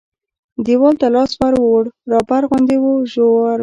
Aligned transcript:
دیوال 0.65 0.95
ته 1.01 1.07
لاس 1.15 1.31
ور 1.39 1.53
ووړ 1.61 1.85
رابر 2.11 2.43
غوندې 2.49 2.77
و 2.81 2.87
ژور 3.11 3.57
و. 3.57 3.59